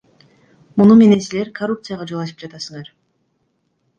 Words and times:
Муну 0.81 0.93
менен 1.01 1.19
силер 1.25 1.51
коррупцияга 1.59 2.09
жол 2.13 2.23
ачып 2.23 2.41
жатасыңар. 2.45 2.89